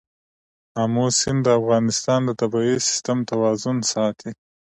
آمو 0.81 1.05
سیند 1.19 1.39
د 1.45 1.47
افغانستان 1.59 2.19
د 2.25 2.29
طبعي 2.41 2.73
سیسټم 2.87 3.17
توازن 3.31 3.77
ساتي. 3.91 4.31